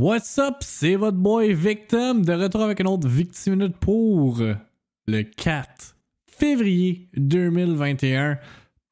[0.00, 4.40] What's up, c'est votre boy Victim, de retour avec une autre Victim Minute pour
[5.08, 5.96] le 4
[6.30, 8.38] février 2021.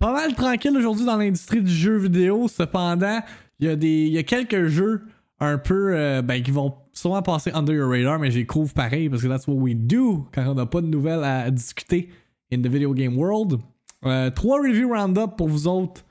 [0.01, 3.21] Pas mal tranquille aujourd'hui dans l'industrie du jeu vidéo, cependant,
[3.61, 5.03] il y, a y a quelques jeux
[5.39, 9.09] un peu euh, ben, qui vont sûrement passer under your radar, mais j'y couvre pareil
[9.09, 12.09] parce que that's what we do quand on n'a pas de nouvelles à discuter
[12.53, 13.61] in the video game world.
[14.05, 16.05] Euh, trois reviews roundup pour vous autres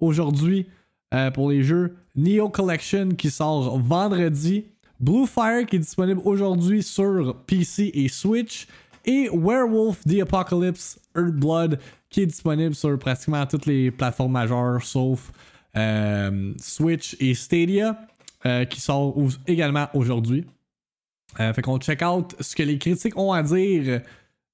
[0.00, 0.68] aujourd'hui
[1.12, 4.64] euh, pour les jeux Neo Collection qui sort vendredi,
[4.98, 8.66] Blue Fire qui est disponible aujourd'hui sur PC et Switch,
[9.04, 11.78] et Werewolf the Apocalypse Earth Blood
[12.10, 15.30] qui est disponible sur pratiquement toutes les plateformes majeures sauf
[15.76, 17.96] euh, Switch et Stadia
[18.44, 19.14] euh, qui sort
[19.46, 20.44] également aujourd'hui.
[21.36, 24.02] fait qu'on check out ce que les critiques ont à dire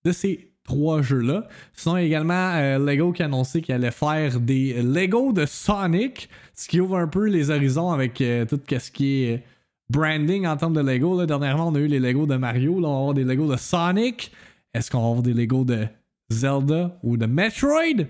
[0.05, 1.47] de ces trois jeux-là.
[1.75, 6.69] Sinon, également euh, Lego qui a annoncé qu'il allait faire des Lego de Sonic, ce
[6.69, 9.45] qui ouvre un peu les horizons avec euh, tout ce qui est
[9.91, 11.19] branding en termes de Lego.
[11.19, 12.81] Là, dernièrement, on a eu les Lego de Mario.
[12.81, 14.33] Là, on va avoir des Lego de Sonic.
[14.73, 15.87] Est-ce qu'on va avoir des Lego de
[16.31, 18.07] Zelda ou de Metroid?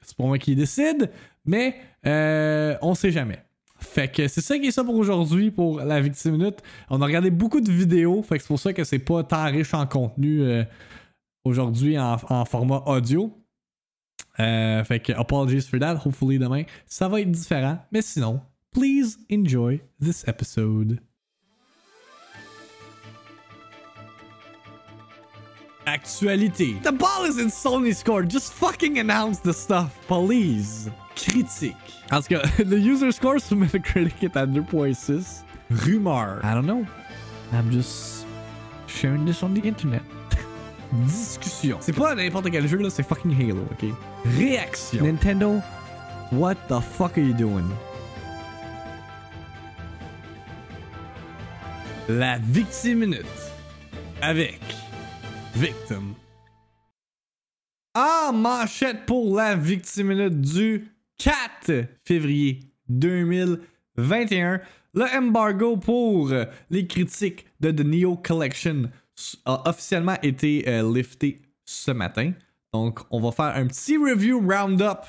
[0.00, 1.10] C'est pas moi qui décide,
[1.44, 1.74] mais
[2.06, 3.42] euh, on sait jamais.
[3.78, 6.62] Fait que c'est ça qui est ça pour aujourd'hui, pour la Victime Minute.
[6.88, 9.44] On a regardé beaucoup de vidéos, fait que c'est pour ça que c'est pas tant
[9.46, 10.42] riche en contenu
[11.46, 13.32] aujourd'hui en, format audio.
[14.38, 15.96] Euh, fait que apologies for that.
[16.04, 17.78] Hopefully demain, ça va être différent.
[17.90, 18.40] Mais sinon,
[18.72, 21.00] please enjoy this episode.
[25.86, 26.74] Actualité.
[26.82, 28.28] The ball is in Sony's court.
[28.28, 30.90] Just fucking announce the stuff, please.
[31.14, 31.76] Critique.
[32.08, 35.44] Parce que the user score sur Metacritic est à 2.6.
[35.70, 36.40] Rumeur.
[36.44, 36.84] I don't know.
[37.52, 38.26] I'm just
[38.88, 40.02] sharing this on the internet
[40.92, 41.78] discussion.
[41.80, 43.88] C'est pas n'importe quel jeu, là, c'est fucking Halo, ok?
[44.38, 45.04] Réaction.
[45.04, 45.60] Nintendo,
[46.32, 47.68] what the fuck are you doing?
[52.08, 53.26] La Victime Minute
[54.22, 54.60] avec
[55.54, 56.14] Victim.
[57.94, 64.60] Ah, manchette pour la Victime Minute du 4 février 2021.
[64.94, 66.32] Le embargo pour
[66.70, 68.90] les critiques de The Neo Collection
[69.44, 72.32] a officiellement été euh, lifté ce matin.
[72.72, 75.00] Donc, on va faire un petit review roundup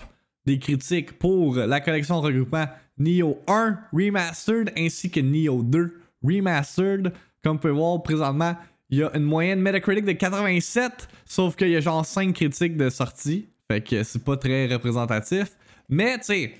[0.46, 7.14] des critiques pour la collection de regroupement Neo 1 Remastered ainsi que Neo 2 Remastered.
[7.44, 8.56] Comme vous pouvez voir, présentement,
[8.90, 12.78] il y a une moyenne Metacritic de 87, sauf qu'il y a genre 5 critiques
[12.78, 13.50] de sortie.
[13.70, 15.58] Fait que c'est pas très représentatif.
[15.90, 16.54] Mais, tu sais,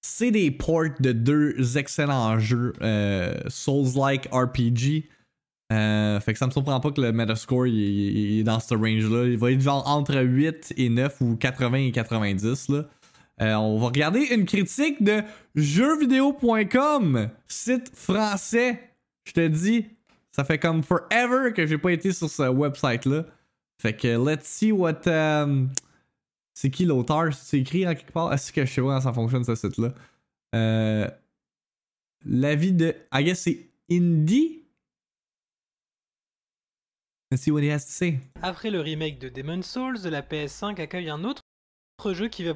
[0.00, 5.08] c'est des ports de deux excellents jeux euh, Souls-like RPG
[5.72, 9.26] euh, fait que ça me surprend pas que le Metascore il, est dans ce range-là.
[9.26, 12.68] Il va être genre entre 8 et 9 ou 80 et 90.
[12.68, 12.84] Là.
[13.40, 15.22] Euh, on va regarder une critique de
[15.54, 18.80] jeuxvideo.com, site français.
[19.24, 19.86] Je te dis,
[20.32, 23.24] ça fait comme forever que j'ai pas été sur ce website-là.
[23.80, 25.06] Fait que let's see what.
[25.06, 25.70] Um,
[26.54, 27.32] c'est qui l'auteur?
[27.32, 28.32] C'est écrit en quelque part?
[28.32, 29.94] Est-ce que je sais pas comment ça fonctionne ce site-là
[30.54, 31.08] euh,
[32.24, 32.94] L'avis de.
[33.12, 34.61] I guess c'est Indie
[38.42, 41.42] Après le remake de Demon's Souls, la PS5 accueille un autre
[42.12, 42.54] jeu qui va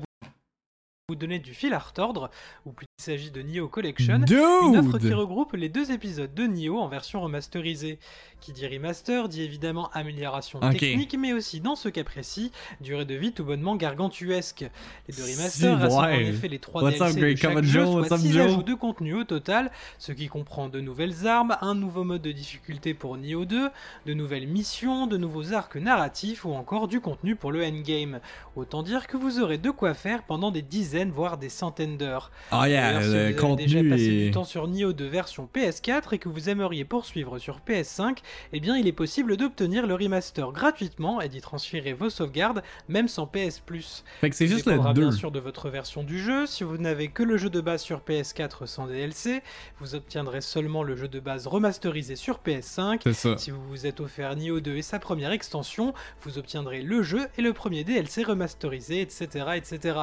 [1.09, 2.31] vous donner du fil à retordre,
[2.65, 6.33] ou plus il s'agit de Nioh Collection, Dude une offre qui regroupe les deux épisodes
[6.33, 7.99] de Nioh en version remasterisée.
[8.41, 13.15] Qui dit remaster dit évidemment amélioration technique, mais aussi, dans ce cas précis, durée de
[13.15, 14.65] vie tout bonnement gargantuesque.
[15.09, 18.19] Les deux remasters rassemblent en effet les trois up, DLC de chaque jeu, soit up,
[18.19, 18.47] 6 Joe?
[18.47, 22.33] ajouts de contenu au total, ce qui comprend de nouvelles armes, un nouveau mode de
[22.33, 23.71] difficulté pour Nioh 2,
[24.07, 28.21] de nouvelles missions, de nouveaux arcs narratifs ou encore du contenu pour le endgame.
[28.55, 32.31] Autant dire que vous aurez de quoi faire pendant des dizaines voire des centaines d'heures.
[32.53, 34.25] Ah yeah, D'ailleurs, si vous avez déjà passé est.
[34.27, 38.19] du temps sur Nioh de version PS4 et que vous aimeriez poursuivre sur PS5,
[38.53, 43.09] eh bien il est possible d'obtenir le remaster gratuitement et d'y transférer vos sauvegardes, même
[43.09, 44.05] sans PS Plus.
[44.33, 44.93] C'est juste 2.
[44.93, 46.47] bien sûr de votre version du jeu.
[46.47, 49.43] Si vous n'avez que le jeu de base sur PS4 sans DLC,
[49.81, 53.01] vous obtiendrez seulement le jeu de base remasterisé sur PS5.
[53.03, 53.37] C'est ça.
[53.37, 57.27] Si vous vous êtes offert Nioh 2 et sa première extension, vous obtiendrez le jeu
[57.39, 59.47] et le premier DLC remasterisé, etc.
[59.57, 59.99] etc.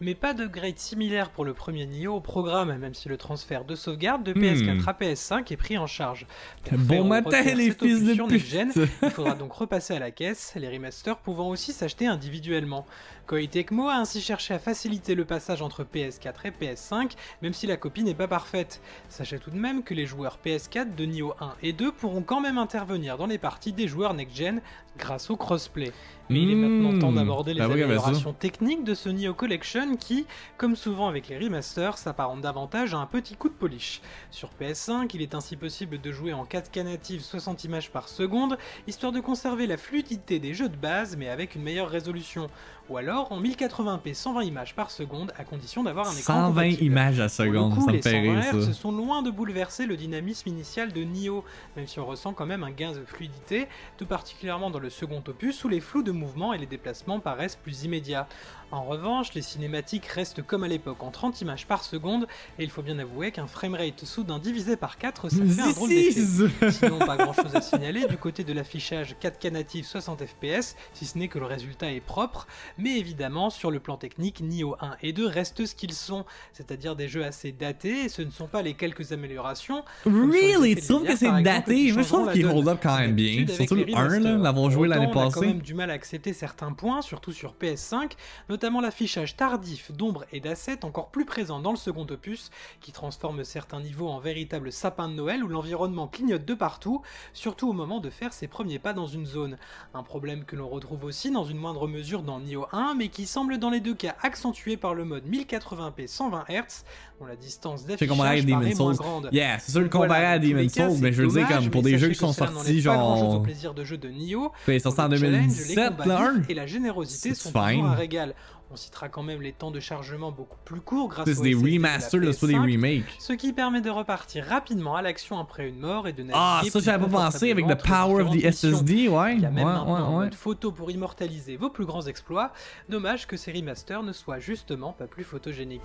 [0.00, 3.74] Mais pas de grade similaire pour le premier Nioh programme, même si le transfert de
[3.74, 4.88] sauvegarde de PS4 Hmm.
[4.88, 6.26] à PS5 est pris en charge.
[6.68, 8.78] Pour Bon matin, les fils de pute.
[9.02, 12.86] il faudra donc repasser à la caisse, les remasters pouvant aussi s'acheter individuellement.
[13.32, 17.66] Koei Tecmo a ainsi cherché à faciliter le passage entre PS4 et PS5, même si
[17.66, 18.82] la copie n'est pas parfaite.
[19.08, 22.42] Sachez tout de même que les joueurs PS4 de Nioh 1 et 2 pourront quand
[22.42, 24.60] même intervenir dans les parties des joueurs next-gen
[24.98, 25.92] grâce au crossplay.
[26.28, 29.34] Mais il est maintenant temps d'aborder les Bah oui, bah améliorations techniques de ce Nioh
[29.34, 30.26] Collection qui,
[30.58, 34.02] comme souvent avec les remasters, s'apparente davantage à un petit coup de polish.
[34.30, 38.58] Sur PS5, il est ainsi possible de jouer en 4K native 60 images par seconde,
[38.86, 42.48] histoire de conserver la fluidité des jeux de base mais avec une meilleure résolution.
[42.88, 46.82] Ou alors en 1080p 120 images par seconde à condition d'avoir un écran 120 compatible.
[46.82, 48.72] images à seconde, coup, ça me les fait 120 rire Hz ça.
[48.72, 51.44] sont loin de bouleverser le dynamisme initial de Nioh,
[51.76, 55.22] même si on ressent quand même un gain de fluidité, tout particulièrement dans le second
[55.26, 58.26] opus où les flous de mouvement et les déplacements paraissent plus immédiats.
[58.72, 62.26] En revanche, les cinématiques restent comme à l'époque en 30 images par seconde,
[62.58, 65.90] et il faut bien avouer qu'un framerate soudain divisé par 4, ça fait un drôle
[65.90, 66.70] d'effet.
[66.70, 71.04] Sinon, pas grand chose à signaler du côté de l'affichage 4K native 60 fps, si
[71.04, 72.46] ce n'est que le résultat est propre,
[72.82, 76.96] mais évidemment, sur le plan technique, Nioh 1 et 2 restent ce qu'ils sont, c'est-à-dire
[76.96, 79.84] des jeux assez datés, et ce ne sont pas les quelques améliorations.
[80.04, 80.74] Really?
[80.76, 81.88] Tu trouves que c'est daté?
[81.88, 83.46] Je trouve qu'il hold up quand même bien.
[83.46, 84.38] Surtout le 1, là, remasters.
[84.38, 85.46] l'avoir joué l'année On a quand passée.
[85.46, 88.12] même du mal à accepter certains points, surtout sur PS5,
[88.48, 92.50] notamment l'affichage tardif d'ombres et d'assets encore plus présent dans le second opus,
[92.80, 97.02] qui transforme certains niveaux en véritables sapins de Noël où l'environnement clignote de partout,
[97.32, 99.56] surtout au moment de faire ses premiers pas dans une zone.
[99.94, 103.26] Un problème que l'on retrouve aussi dans une moindre mesure dans Nioh 1, mais qui
[103.26, 106.84] semble dans les deux cas accentué par le mode 1080p 120 Hz,
[107.20, 109.28] dont la distance d'affichage Demon's paraît moins grande.
[109.32, 112.08] Yeah, c'est sûr comparé à Demon's Souls, mais je veux dire, comme pour des jeux
[112.08, 113.42] qui sont sortis, genre.
[113.42, 116.50] plaisir de jeu de Nioh, C'est sorti en le challenge, les 2017, combats là, vifs
[116.50, 118.34] et la générosité sont toujours un régal.
[118.72, 121.50] On citera quand même les temps de chargement beaucoup plus courts grâce C'est au des
[121.54, 123.16] de remasters, pas des PS5, remakes.
[123.18, 126.62] ce qui permet de repartir rapidement à l'action après une mort et de naviguer Ah,
[126.70, 128.50] ça, j'avais pas pensé avec the power of the.
[128.50, 129.34] SSD, ouais.
[129.36, 130.24] Il y a même Ouais, maintenant ouais, ouais.
[130.24, 132.50] mode photo pour immortaliser vos plus grands exploits.
[132.88, 135.82] Dommage que ces remasters ne soient justement pas plus photogéniques.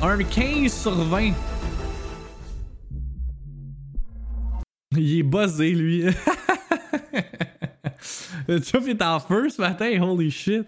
[0.00, 1.32] Un 15 sur 20.
[4.92, 6.04] Il est buzzé, lui.
[8.48, 10.66] Le Chuff est en feu ce matin, holy shit.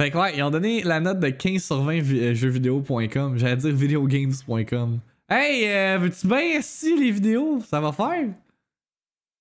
[0.00, 3.36] Fait que ouais, ils ont donné la note de 15 sur 20 vi- euh, jeuxvideo.com.
[3.36, 5.00] J'allais dire videogames.com.
[5.28, 7.60] Hey, euh, veux-tu bien si les vidéos?
[7.68, 8.28] Ça va faire?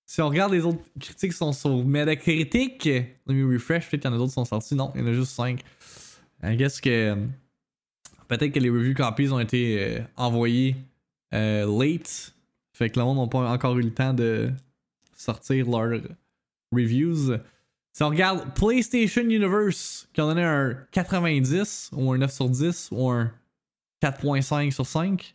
[0.05, 4.09] Si on regarde les autres critiques qui sont sur Metacritic, let me refresh, peut-être qu'il
[4.09, 4.73] y en a d'autres qui sont sortis.
[4.75, 5.61] Non, il y en a juste 5.
[6.43, 7.15] I guess que
[8.27, 10.75] peut-être que les review copies ont été euh, envoyées
[11.31, 12.33] late.
[12.73, 14.49] Fait que le monde n'a pas encore eu le temps de
[15.15, 16.01] sortir leurs
[16.71, 17.31] reviews.
[17.93, 22.89] Si on regarde PlayStation Universe, qui en donné un 90 ou un 9 sur 10
[22.91, 23.31] ou un
[24.03, 25.33] 4.5 sur 5.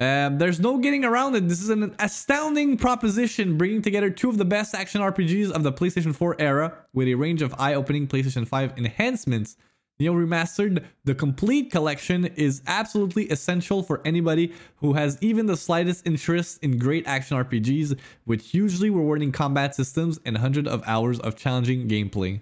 [0.00, 1.48] Um, there's no getting around it.
[1.48, 5.72] This is an astounding proposition, bringing together two of the best action RPGs of the
[5.72, 9.56] PlayStation 4 era with a range of eye opening PlayStation 5 enhancements.
[10.00, 16.06] Neo Remastered, the complete collection, is absolutely essential for anybody who has even the slightest
[16.06, 21.36] interest in great action RPGs with hugely rewarding combat systems and hundreds of hours of
[21.36, 22.40] challenging gameplay.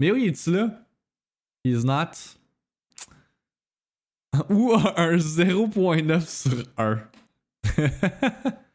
[0.00, 0.78] Mais oui, est-tu là?
[1.62, 2.18] He is not.
[4.50, 7.02] Ou un 0.9 sur 1.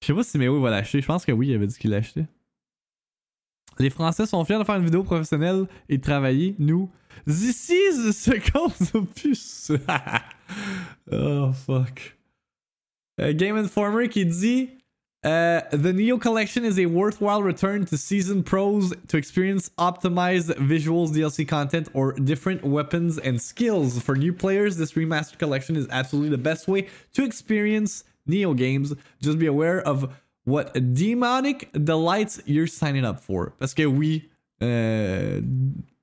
[0.00, 1.02] Je sais pas si Méo va l'acheter.
[1.02, 2.26] Je pense que oui, il avait dit qu'il l'achetait.
[3.78, 6.54] Les Français sont fiers de faire une vidéo professionnelle et de travailler.
[6.58, 6.90] Nous,
[7.26, 9.70] this is the second opus.
[11.12, 12.16] oh fuck.
[13.20, 14.70] Euh, Game Informer qui dit
[15.24, 21.10] uh, The Neo Collection is a worthwhile return to seasoned pros to experience optimized visuals,
[21.10, 24.00] DLC content, or different weapons and skills.
[24.00, 28.94] For new players, this remastered collection is absolutely the best way to experience Neo games.
[29.20, 30.12] Just be aware of
[30.48, 33.52] what demonic delights you're signing up for.
[33.58, 34.28] Parce que oui,
[34.62, 35.40] euh,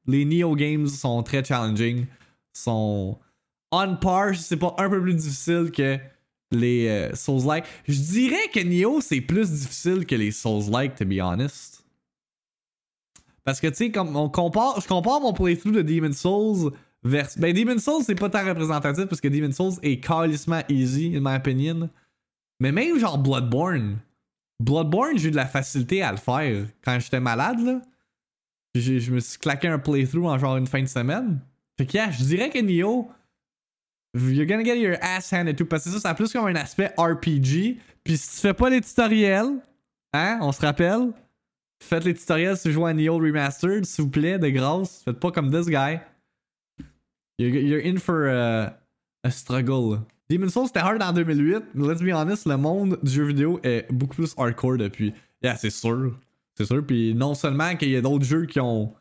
[0.07, 2.05] les Neo games sont très challenging,
[2.53, 3.17] sont
[3.71, 5.97] on par, c'est pas un peu plus difficile que
[6.51, 7.65] les euh, Souls-like.
[7.87, 11.83] Je dirais que Nioh, c'est plus difficile que les Souls-like, to be honest.
[13.43, 16.71] Parce que, tu sais, comme on compare, je compare mon playthrough de Demon's Souls
[17.03, 17.29] vers...
[17.37, 21.19] Ben, Demon's Souls, c'est pas tant représentatif parce que Demon's Souls est calissement easy, in
[21.21, 21.89] my opinion.
[22.59, 23.97] Mais même genre Bloodborne.
[24.59, 26.65] Bloodborne, j'ai eu de la facilité à le faire.
[26.83, 27.81] Quand j'étais malade, là,
[28.73, 31.39] je me suis claqué un playthrough en genre une fin de semaine.
[31.77, 33.09] Fait que, yeah, je dirais que Nioh,
[34.13, 35.65] you're gonna get your ass handed too.
[35.65, 37.77] Parce que ça, ça a plus comme un aspect RPG.
[38.03, 39.59] Puis si tu fais pas les tutoriels,
[40.13, 41.11] hein, on se rappelle,
[41.83, 45.03] faites les tutoriels si tu joues à Nioh Remastered, s'il vous plaît, de grâce.
[45.03, 45.99] Faites pas comme this guy.
[47.37, 48.77] You're, in for a,
[49.25, 49.99] a struggle.
[50.29, 53.59] Demon's Souls c'était hard en 2008, mais let's be honest, le monde du jeu vidéo
[53.63, 55.13] est beaucoup plus hardcore depuis.
[55.43, 56.17] Yeah, c'est sûr.
[56.55, 56.85] C'est sûr.
[56.85, 58.95] Puis non seulement qu'il y a d'autres jeux qui ont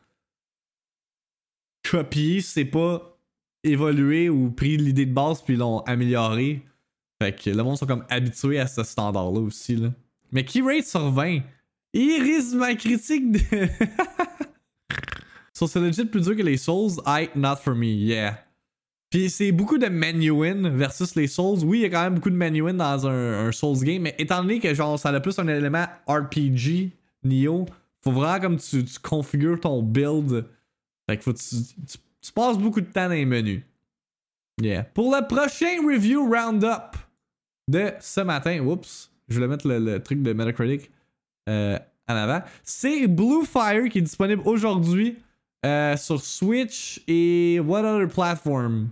[1.89, 3.17] copié, c'est pas
[3.63, 6.63] évolué ou pris l'idée de base puis l'ont amélioré.
[7.23, 9.77] Fait que le monde sont comme habitués à ce standard-là aussi.
[9.77, 9.93] Là.
[10.33, 11.41] Mais qui rate sur 20
[11.93, 13.41] Il risque ma critique de.
[15.55, 17.01] so, c'est legit plus dur que les Souls.
[17.07, 18.44] I, not for me, yeah.
[19.15, 21.61] Puis c'est beaucoup de menu-in versus les Souls.
[21.63, 24.43] Oui, il y a quand même beaucoup de menu-in dans un, Souls game, mais étant
[24.43, 26.91] donné que genre ça a plus un élément RPG,
[27.23, 27.65] Nioh,
[28.03, 30.45] faut vraiment comme tu, configures ton build.
[31.09, 33.63] Fait que faut tu, passes beaucoup de temps dans les menus.
[34.61, 34.83] Yeah.
[34.83, 36.97] Pour le prochain review roundup
[37.69, 40.91] de ce matin, oups, je voulais mettre le, le truc de Metacritic
[41.49, 41.79] euh,
[42.09, 42.43] en avant.
[42.65, 45.19] C'est Blue Fire qui est disponible aujourd'hui
[45.65, 48.89] euh, sur Switch et what other platform?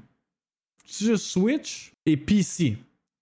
[0.98, 2.76] Juste Switch et PC.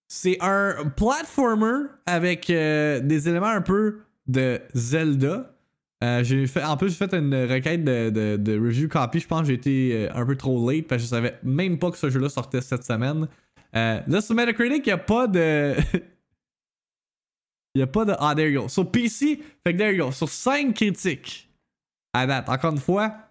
[0.08, 5.54] C'est un platformer avec euh, des éléments un peu de Zelda.
[6.02, 9.20] Euh, j'ai fait, en plus, j'ai fait une requête de, review copy.
[9.20, 11.78] Je pense que j'ai été euh, un peu trop late parce que je savais même
[11.78, 13.28] pas que ce jeu-là sortait cette semaine.
[13.72, 15.74] Là, sur Metacritic, il n'y a pas de.
[17.76, 18.14] Il n'y a pas de.
[18.18, 18.68] Ah, there you go.
[18.68, 20.10] Sur PC, fait que there you go.
[20.10, 21.48] Sur 5 critiques
[22.12, 22.48] à date.
[22.48, 23.29] Encore une fois,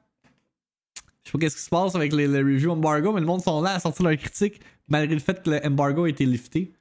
[1.23, 3.61] je sais pas qu'est-ce qui se passe avec les, reviews embargo, mais le monde sont
[3.61, 6.73] là à sortir leurs critiques malgré le fait que l'embargo a été lifté.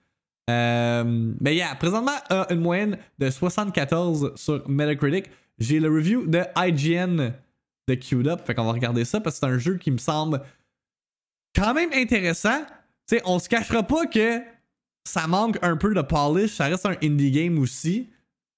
[0.49, 5.26] Euh, mais yeah, présentement, euh, une moyenne de 74 sur Metacritic.
[5.59, 7.33] J'ai le review de IGN
[7.88, 9.99] de Queued Up, fait qu'on va regarder ça parce que c'est un jeu qui me
[9.99, 10.40] semble
[11.54, 12.61] quand même intéressant.
[13.07, 14.40] Tu sais, on se cachera pas que
[15.04, 18.11] ça manque un peu de polish, ça reste un indie game aussi.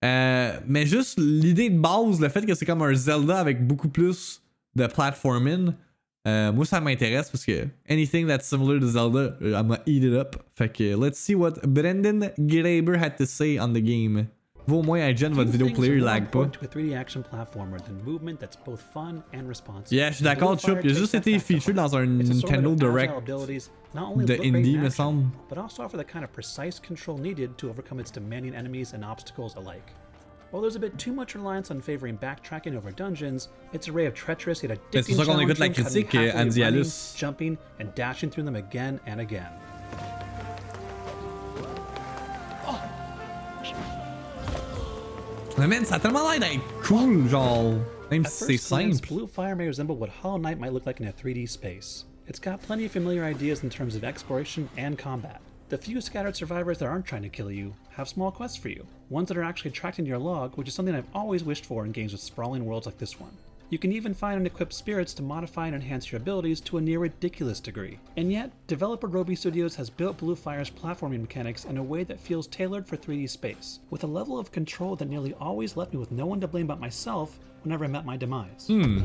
[0.05, 3.89] Euh, mais juste l'idée de base, le fait que c'est comme un Zelda avec beaucoup
[3.89, 4.40] plus
[4.77, 5.73] de platforming,
[6.29, 10.05] euh, moi ça m'intéresse parce que anything that's similar to Zelda, euh, I'm gonna eat
[10.05, 10.37] it up.
[10.55, 14.27] Fait que let's see what Brendan Graber had to say on the game.
[14.69, 16.49] Au moins IGN, votre vidéo player lag pas.
[19.91, 20.79] Yeah, je suis d'accord, Chup.
[20.85, 25.25] Il a juste été featured dans un Nintendo Direct de indie, me semble.
[25.49, 29.03] But also offer the kind of precise control needed to overcome its demanding enemies and
[29.05, 29.95] obstacles alike.
[30.51, 34.15] While there's a bit too much reliance on favoring backtracking over dungeons, its array of
[34.15, 36.91] treacherous yet addicting pour ça qu'on écoute la challenge rooms have me euh, happily running,
[37.15, 39.51] jumping, and dashing through them again and again.
[45.59, 47.79] Mais man, ça a tellement l'air d'être cool, genre.
[48.11, 49.07] Même At si c'est simple.
[49.07, 52.07] Blue Fire may resemble what Hollow Knight might look like in a 3D space.
[52.27, 55.41] It's got plenty of familiar ideas in terms of exploration and combat.
[55.69, 58.87] The few scattered survivors that aren't trying to kill you have small quests for you,
[59.09, 61.85] ones that are actually tracked in your log, which is something I've always wished for
[61.85, 63.37] in games with sprawling worlds like this one.
[63.69, 66.81] You can even find and equip spirits to modify and enhance your abilities to a
[66.81, 68.01] near ridiculous degree.
[68.17, 72.19] And yet, developer Roby Studios has built Blue Fire's platforming mechanics in a way that
[72.19, 76.01] feels tailored for 3D space, with a level of control that nearly always left me
[76.01, 78.67] with no one to blame but myself whenever I met my demise.
[78.67, 79.05] Hmm.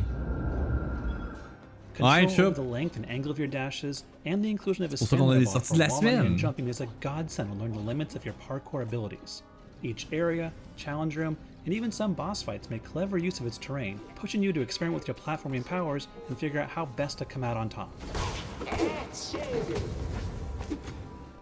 [1.96, 2.56] Control Alright, Chup.
[2.56, 5.32] the length and angle of your dashes, and the inclusion of a pour ça qu'on
[5.32, 8.16] a des spin sorties for walling and jumping is a godsend to learn the limits
[8.18, 9.44] of your parkour abilities.
[9.82, 14.02] Each area, challenge room, and even some boss fights make clever use of its terrain,
[14.16, 17.46] pushing you to experiment with your platforming powers and figure out how best to come
[17.46, 17.90] out on top.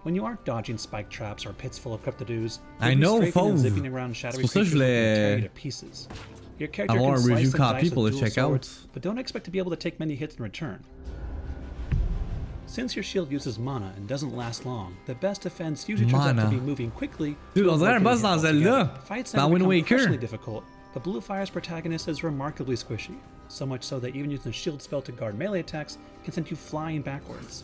[0.04, 3.58] When you aren't dodging spike traps or pits full of cryptodoos, I know, Fauve.
[3.58, 6.08] zipping around shadowy C'est pour ça que creatures that tear you to pieces.
[6.60, 8.48] Your character avoir can un review slice and copy dice pour with le dual checkout.
[8.50, 10.84] swords, but don't expect to be able to take many hits in return.
[12.68, 16.44] Since your shield uses mana and doesn't last long, the best defense usually turns out
[16.44, 17.36] to be moving quickly.
[17.54, 19.02] Dude, to on dirait un avoid boss getting dans Zelda.
[19.06, 20.18] Fights Wind become Waker.
[20.18, 23.16] difficult, but Blue Fire's protagonist is remarkably squishy,
[23.48, 26.50] so much so that even using a shield spell to guard melee attacks can send
[26.50, 27.64] you flying backwards.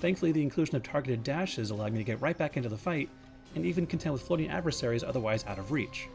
[0.00, 3.08] Thankfully, the inclusion of targeted dashes allowed me to get right back into the fight,
[3.54, 6.08] and even contend with floating adversaries otherwise out of reach.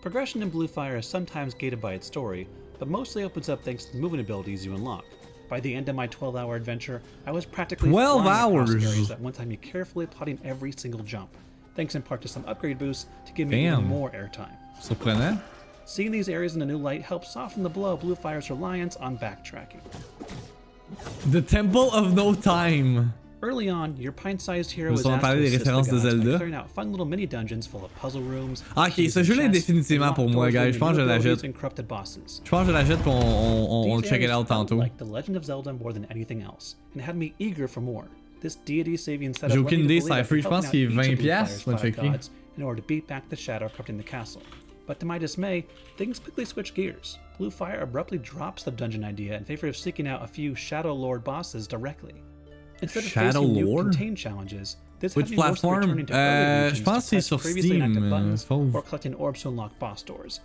[0.00, 2.46] Progression in Blue Fire is sometimes gated by its story,
[2.78, 5.04] but mostly opens up thanks to the movement abilities you unlock.
[5.48, 8.84] By the end of my 12 hour adventure, I was practically 12 flying across hours?
[8.84, 11.30] areas that one time me carefully plotting every single jump,
[11.74, 14.56] thanks in part to some upgrade boosts to give me even more airtime.
[14.80, 15.42] Surprenant.
[15.84, 18.94] Seeing these areas in a new light helps soften the blow of Blue Fire's reliance
[18.96, 19.80] on backtracking.
[21.26, 23.14] The Temple of No Time.
[23.40, 25.98] Early on, your pint-sized hero Nous is asked to parler des assist the références de
[25.98, 26.60] Zelda.
[26.60, 28.64] out fun little mini dungeons full of puzzle rooms.
[28.76, 31.44] Ah, ok, ce jeu-là est définitivement pour moi, leading Je to pense que je l'achète.
[31.44, 32.18] and corrupted bosses.
[32.44, 34.78] Je pense que je l'achète puis on, on, on, check it out tantôt.
[34.80, 38.06] Like the Legend of Zelda more than anything else, and had me eager for more.
[38.40, 40.42] This deity-saving setup J'ai aucune to idée, ça I a could free.
[40.42, 42.10] Je pense qu'il est each of 20 Blue piastres, Fire's moi, five check it.
[42.12, 44.42] gods in order to beat back the shadow corrupting the castle.
[44.88, 45.64] But to my dismay,
[45.96, 47.18] things quickly switch gears.
[47.38, 50.92] Blue Fire abruptly drops the dungeon idea in favor of seeking out a few Shadow
[50.92, 52.14] Lord bosses directly.
[52.82, 53.86] Instead of Shadow facing new Lord?
[53.90, 55.80] contained challenges, this Which had me mostly platform?
[55.80, 58.02] returning to Euh, early je regions pense c'est sur previously Steam, inactive
[58.50, 60.40] euh, or collecting orbs to unlock boss doors.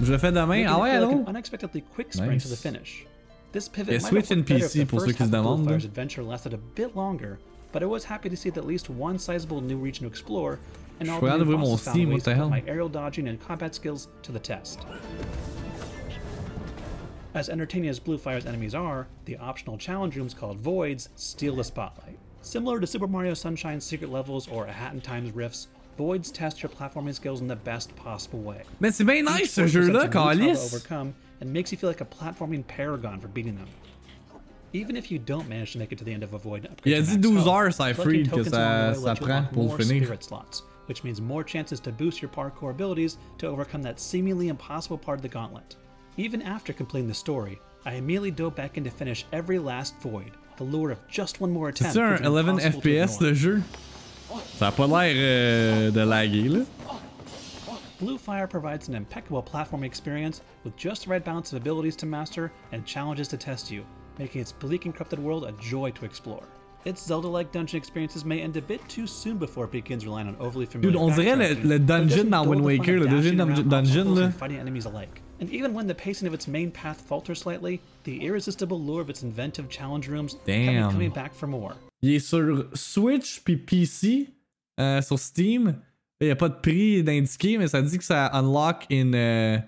[0.00, 0.64] Je le fais demain.
[0.68, 1.24] Ah ouais, allô?
[1.28, 3.06] unexpectedly quick sprint to the finish.
[3.52, 5.24] This pivot Et might Switch and worked better if PC the pour ceux first qui
[5.26, 7.38] se demandent, adventure lasted a bit longer,
[7.70, 10.58] but I was happy to see that at least one sizable new region to explore,
[11.00, 14.08] and all the new bosses found ways to put my aerial dodging and combat skills
[14.22, 14.80] to the test.
[17.34, 22.18] As entertaining as Bluefire's enemies are, the optional challenge rooms called Voids steal the spotlight.
[22.42, 26.62] Similar to Super Mario Sunshine's secret levels or A Hat in Time's Rifts, Voids test
[26.62, 28.62] your platforming skills in the best possible way.
[28.80, 30.74] Mais c'est bien nice ce jeu-là, presents a new tunnel to Calis.
[30.74, 33.68] overcome and makes you feel like a platforming paragon for beating them.
[34.74, 36.94] Even if you don't manage to make it to the end of a void upgrade
[36.96, 38.98] Il a to dit max 12 health, heures, ça collecting freed que ça, along the
[39.00, 40.04] way ça you prend pour le finir.
[40.04, 44.48] spirit slots, which means more chances to boost your parkour abilities to overcome that seemingly
[44.48, 45.76] impossible part of the gauntlet.
[46.18, 50.32] Even after completing the story, I immediately dove back in to finish every last void.
[50.58, 51.94] The lure of just one more attempt.
[51.94, 53.62] C'est un proving 11 impossible to FPS le jeu?
[54.58, 56.60] Ça a pas l'air euh, de laguer là.
[58.00, 62.06] Blue Fire provides an impeccable platforming experience with just the right balance of abilities to
[62.06, 63.84] master and challenges to test you,
[64.18, 66.42] making its bleak and corrupted world a joy to explore.
[66.84, 70.34] Its Zelda-like dungeon experiences may end a bit too soon before it begins relying on
[70.40, 73.72] overly familiar Dude, on dirait le, le dungeon dans Wind Waker, le deuxième dashing dun-
[73.72, 74.30] around dungeon là.
[74.32, 75.21] fighting enemies alike.
[75.42, 79.10] And even when the pacing of its main path falters slightly, the irresistible lure of
[79.10, 80.92] its inventive challenge rooms Damn.
[80.92, 81.74] coming back for more.
[82.00, 84.28] Il est sur Switch puis PC,
[84.78, 85.74] euh, sur Steam.
[86.20, 89.58] Il n'y a pas de prix d'indiqué, mais ça dit que ça unlock in, euh,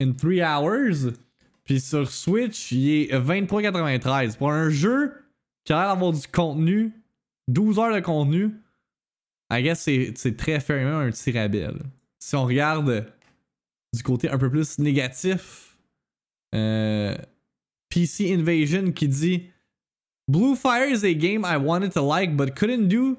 [0.00, 1.14] in 3 hours.
[1.64, 4.36] Puis sur Switch, il est 23,93.
[4.36, 5.14] Pour un jeu
[5.64, 6.92] qui a l'air d'avoir du contenu,
[7.48, 8.52] 12 heures de contenu,
[9.50, 11.62] I guess c'est c'est très fair, même un petit rabais.
[11.62, 11.72] là.
[12.20, 13.12] Si on regarde
[13.94, 15.76] du côté un peu plus négatif,
[16.54, 17.16] euh,
[17.88, 19.50] PC Invasion qui dit
[20.28, 23.18] Blue Fire is a game I wanted to like but couldn't do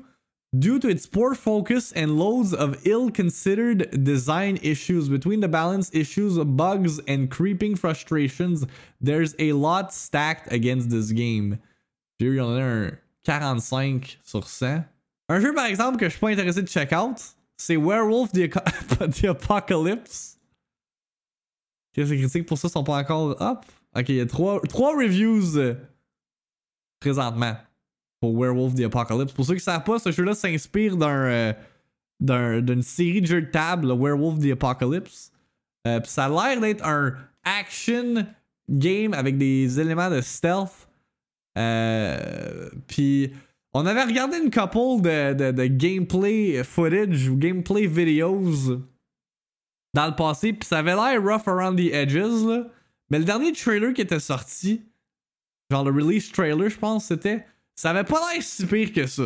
[0.57, 5.09] due to its poor focus and loads of ill-considered design issues.
[5.09, 8.65] Between the balance issues, bugs, and creeping frustrations,
[9.01, 11.59] there's a lot stacked against this game.
[12.19, 12.91] J'ai eu, en a un
[13.25, 14.85] 45 sur 100.
[15.29, 17.17] Un jeu, par exemple, que je suis pas intéressé de check out,
[17.57, 18.49] c'est Werewolf the,
[19.21, 20.32] the Apocalypse.
[21.95, 23.59] Que les critiques pour ça sont pas encore up?
[23.95, 25.75] Ok, il y a trois, trois reviews euh,
[26.99, 27.55] présentement
[28.19, 29.33] pour Werewolf the Apocalypse.
[29.33, 31.53] Pour ceux qui savent pas, ce jeu-là s'inspire d'un, euh,
[32.19, 35.31] d'un- d'une série de jeux de table, le Werewolf the Apocalypse.
[35.87, 37.13] Euh, pis ça a l'air d'être un
[37.43, 38.25] action
[38.69, 40.87] game avec des éléments de stealth.
[42.87, 43.31] Puis
[43.73, 48.79] on avait regardé une couple de, de, de gameplay footage ou gameplay videos
[49.93, 52.67] dans le passé, puis ça avait l'air rough around the edges, là.
[53.09, 54.81] Mais le dernier trailer qui était sorti,
[55.71, 57.45] genre le release trailer, je pense, c'était.
[57.75, 59.23] Ça avait pas l'air si pire que ça.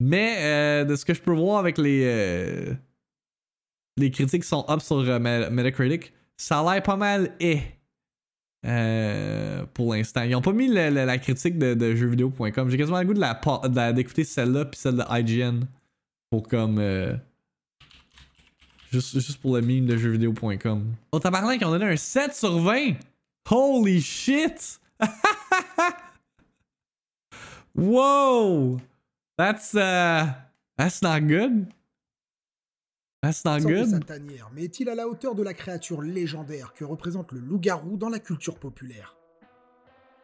[0.00, 2.02] Mais euh, de ce que je peux voir avec les.
[2.04, 2.74] euh,
[3.96, 7.60] les critiques qui sont up sur euh, Me- Metacritic, ça a l'air pas mal eh.
[8.66, 10.22] euh, pour l'instant.
[10.22, 12.70] Ils ont pas mis la critique de, de jeuxvideo.com.
[12.70, 15.60] J'ai quasiment le goût de la- d'écouter celle-là puis celle de IGN
[16.30, 16.78] pour comme.
[18.90, 20.94] Juste, juste pour le meme de jeuxvideo.com.
[21.12, 22.94] Oh, tabarnak, ils ont donné un 7 sur 20!
[23.50, 24.80] Holy shit!
[27.74, 28.80] Whoa!
[29.36, 30.26] That's uh
[30.76, 31.66] that's not good.
[33.22, 33.90] That's not good.
[33.90, 37.96] sa tanière, mais est-il à la hauteur de la créature légendaire que représente le loup-garou
[37.96, 39.16] dans la culture populaire?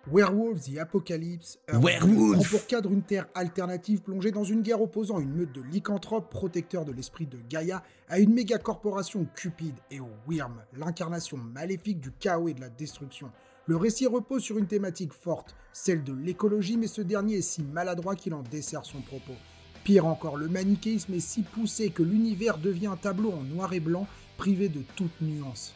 [0.08, 2.38] Werewolves the Apocalypse Earth Werewolf.
[2.38, 6.30] prend pour cadre une terre alternative plongée dans une guerre opposant une meute de lycanthropes
[6.30, 12.12] protecteurs de l'esprit de Gaïa à une méga-corporation cupide et au Wyrm, l'incarnation maléfique du
[12.12, 13.32] chaos et de la destruction.
[13.66, 17.62] Le récit repose sur une thématique forte, celle de l'écologie, mais ce dernier est si
[17.62, 19.34] maladroit qu'il en dessert son propos.
[19.82, 23.80] Pire encore, le manichéisme est si poussé que l'univers devient un tableau en noir et
[23.80, 25.74] blanc, privé de toute nuance.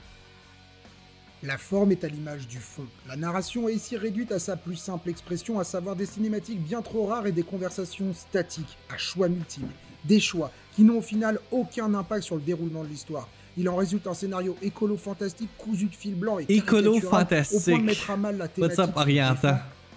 [1.42, 2.86] La forme est à l'image du fond.
[3.08, 6.82] La narration est ici réduite à sa plus simple expression, à savoir des cinématiques bien
[6.82, 9.72] trop rares et des conversations statiques, à choix multiples.
[10.04, 13.26] Des choix qui n'ont au final aucun impact sur le déroulement de l'histoire.
[13.56, 17.78] Il en résulte un scénario écolo-fantastique cousu de fil blanc et caricatural, au point Écolo-fantastique.
[17.78, 18.78] de mettre à mal la thématique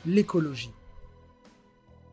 [0.06, 0.72] l'écologie.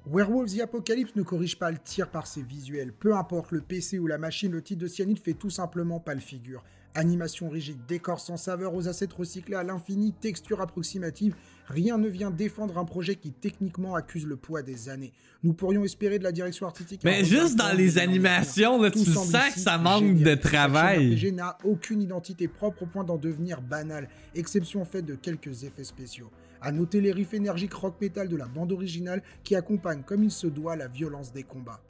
[0.07, 2.93] Werewolves the Apocalypse ne corrige pas le tir par ses visuels.
[2.93, 6.15] Peu importe le PC ou la machine, le titre de Cyanide fait tout simplement pas
[6.15, 6.65] le figure.
[6.97, 11.37] Animation rigide, décor sans saveur aux assets recyclés à l'infini, texture approximative,
[11.69, 15.13] rien ne vient défendre un projet qui techniquement accuse le poids des années.
[15.45, 17.03] Nous pourrions espérer de la direction artistique.
[17.05, 20.25] Mais juste dans les animations, là, Tout tu sens que ça manque génial.
[20.25, 21.15] de travail.
[21.15, 25.85] RPG n'a aucune identité propre au point d'en devenir banal, exception faite de quelques effets
[25.85, 26.31] spéciaux.
[26.61, 30.31] À noter les riffs énergiques rock metal de la bande originale qui accompagnent comme il
[30.33, 31.81] se doit la violence des combats.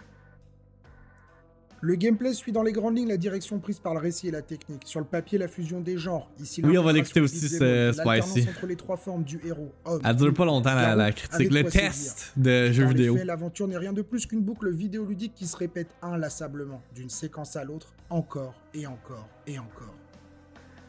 [1.83, 4.43] Le gameplay suit dans les grandes lignes la direction prise par le récit et la
[4.43, 4.83] technique.
[4.85, 6.31] Sur le papier, la fusion des genres.
[6.39, 8.49] Ici, Oui, on va l'écouter aussi, c'est spicy.
[8.49, 10.03] entre les trois formes du héros, homme.
[10.05, 11.51] Elle dure pas longtemps la, critique.
[11.51, 13.17] Le test de jeux vidéo.
[13.25, 17.65] l'aventure n'est rien de plus qu'une boucle vidéoludique qui se répète inlassablement, d'une séquence à
[17.65, 19.95] l'autre, encore et encore et encore.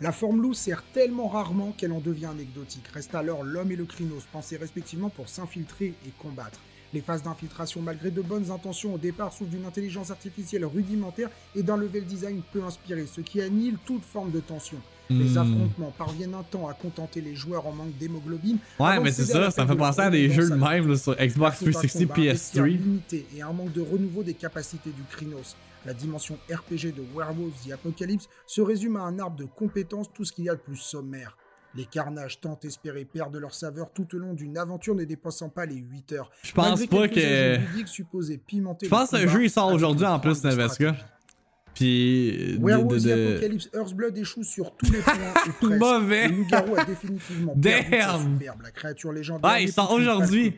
[0.02, 2.88] La forme loup sert tellement rarement qu'elle en devient anecdotique.
[2.88, 6.60] Reste alors l'homme et le Krynos, pensés respectivement pour s'infiltrer et combattre.
[6.94, 11.64] Les phases d'infiltration, malgré de bonnes intentions au départ, souffrent d'une intelligence artificielle rudimentaire et
[11.64, 14.78] d'un level design peu inspiré, ce qui annihile toute forme de tension.
[15.10, 15.38] Les Hmm.
[15.40, 18.58] affrontements parviennent un temps à contenter les joueurs en manque d'hémoglobine.
[18.80, 21.16] Ouais, mais c'est ça, ça me fait penser à des jeux de même là, sur
[21.16, 22.68] Xbox Face au 360 combat, un vestiaire PS3.
[22.78, 25.56] limité et un manque de renouveau des capacités du Krynos.
[25.86, 30.24] La dimension RPG de Werewolves the Apocalypse se résume à un arbre de compétences, tout
[30.24, 31.36] ce qu'il y a de plus sommaire.
[31.76, 35.66] Les carnages tant espérés perdent leur saveur tout au long d'une aventure ne dépassant pas
[35.66, 36.30] les 8 heures.
[36.44, 37.16] Je pense pas que.
[37.16, 40.94] Je pense que le jeu il sort aujourd'hui en plus, stratégie.
[41.74, 42.58] Puis.
[42.58, 45.14] de- Werewolves de- Apocalypse Earthblood échoue sur tous les points
[45.48, 45.80] ou presque.
[45.80, 46.28] Mauvais.
[46.28, 47.84] Le loup-garou a définitivement Damn.
[47.86, 48.62] superbe.
[48.64, 50.54] La créature légendaire Ouais, il sort aujourd'hui.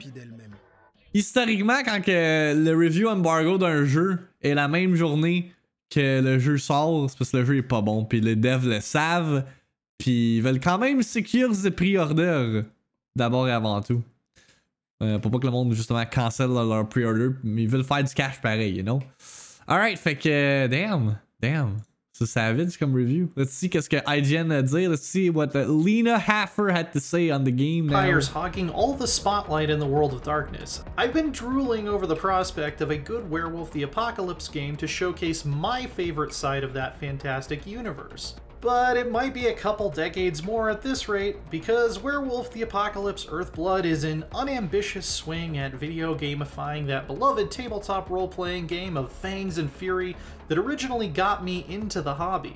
[1.13, 5.51] Historiquement, quand que le review embargo d'un jeu est la même journée
[5.91, 8.03] que le jeu sort, c'est parce que le jeu est pas bon.
[8.03, 9.43] Puis les devs le savent.
[9.97, 12.63] Puis ils veulent quand même secure the pre-order.
[13.15, 14.01] D'abord et avant tout.
[15.01, 17.29] Euh, pour pas que le monde justement cancel leur pre-order.
[17.43, 19.01] Mais ils veulent faire du cash pareil, you know?
[19.67, 20.67] Alright, fait que.
[20.67, 21.17] Damn.
[21.39, 21.81] Damn.
[22.15, 23.31] C'est savage comme review.
[23.35, 24.87] Let's see qu'est-ce que IGN a dit.
[24.87, 28.03] Let's see what uh, Lena Haffer had to say on the game now.
[28.03, 30.83] Pyre's hogging all the spotlight in the world of darkness.
[30.95, 35.43] I've been drooling over the prospect of a good Werewolf the Apocalypse game to showcase
[35.43, 38.35] my favorite side of that fantastic universe.
[38.63, 43.25] But it might be a couple decades more at this rate, because Werewolf the Apocalypse
[43.25, 49.11] Earthblood is an unambitious swing at video gamifying that beloved tabletop role playing game of
[49.11, 50.15] fangs and fury
[50.47, 52.55] that originally got me into the hobby.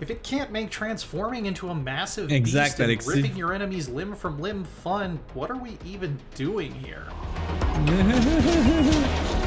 [0.00, 4.16] If it can't make transforming into a massive Exact, beast and ripping your enemies limb
[4.16, 7.06] from limb fun, what are we even doing here?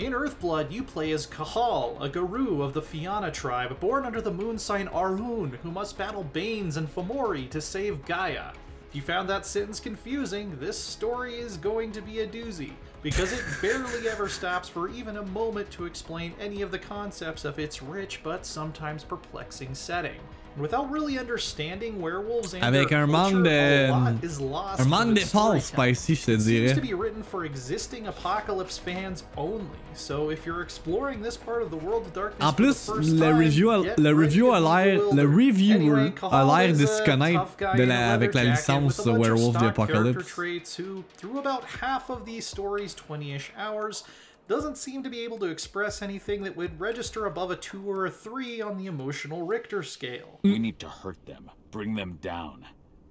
[0.00, 4.30] In Earthblood, you play as Kahal, a guru of the Fianna tribe, born under the
[4.30, 8.52] moon sign Arhun, who must battle Banes and Fomori to save Gaia.
[8.88, 13.34] If you found that sentence confusing, this story is going to be a doozy, because
[13.34, 17.58] it barely ever stops for even a moment to explain any of the concepts of
[17.58, 20.20] its rich but sometimes perplexing setting.
[20.60, 25.18] Without really understanding werewolves and Avec un manque a de- lot is lost Un manque
[25.60, 26.74] spicy, je te It seems dirais.
[26.74, 29.64] to be written for existing apocalypse fans only.
[29.94, 32.86] So if you're exploring this part of the world of darkness En for the plus,
[32.86, 35.26] first le review, a- le review a l'air, le
[35.74, 36.44] Anyway, a
[36.78, 37.46] de se connaître
[37.76, 40.26] de la, avec la licence Werewolf the Apocalypse.
[40.26, 44.04] traits who, through about half of these stories, 20-ish hours,
[44.50, 48.06] doesn't seem to be able to express anything that would register above a 2 or
[48.06, 50.40] a 3 on the emotional Richter scale.
[50.42, 52.66] We need to hurt them, bring them down,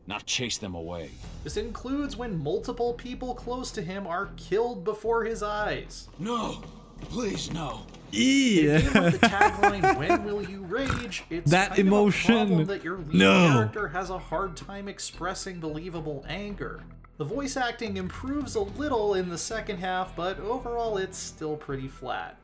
[0.05, 1.11] not chase them away.
[1.45, 6.09] This includes when multiple people close to him are killed before his eyes.
[6.19, 6.61] No!
[7.03, 7.83] Please, no!
[8.11, 12.35] With the tagline "When will you rage?" It's That kind emotion.
[12.35, 13.47] Of a problem that your lead No.
[13.53, 16.83] character has a hard time expressing believable anger.
[17.19, 21.89] The voice acting improves a little in the second half, but overall it's still pretty
[21.89, 22.37] flat.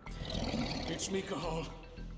[0.90, 1.66] It's me, Kahal.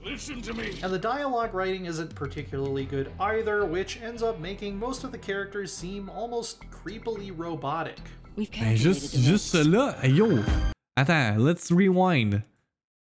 [0.04, 0.80] Listen to me!
[0.82, 5.20] And the dialogue writing isn't particularly good either, which ends up making most of the
[5.20, 8.00] characters seem almost creepily robotic.
[8.36, 9.70] We've Ben, calculated juste, juste risks.
[9.72, 9.96] cela.
[10.02, 10.43] Hey, Yo.
[10.98, 12.41] Attends, let's rewind.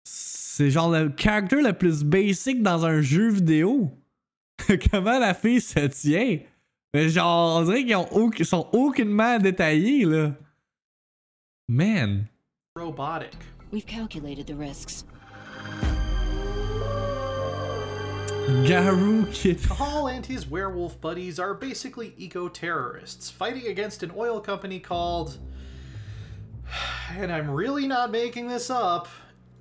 [0.06, 3.92] C'est genre le character le plus basic dans un jeu vidéo.
[4.90, 6.40] Comment la fille se tient?
[6.94, 10.34] Mais genre, on dirait qu'ils ont aucun- sont aucunement détaillés, là.
[11.68, 12.28] Man.
[12.76, 13.34] Robotic.
[13.72, 15.04] We've calculated the risks.
[18.68, 19.60] Garou Kid.
[19.64, 25.38] Kahal and his werewolf buddies are basically eco terrorists fighting against an oil company called.
[27.18, 29.08] And I'm really not making this up